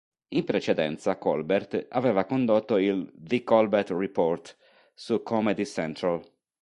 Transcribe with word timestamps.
In 0.29 0.45
precedenza 0.45 1.17
Colbert 1.19 1.85
aveva 1.91 2.25
condotto 2.25 2.77
il 2.77 3.11
"The 3.13 3.43
Colbert 3.43 3.91
Report" 3.91 4.57
su 4.95 5.21
Comedy 5.21 5.63
Central. 5.63 6.25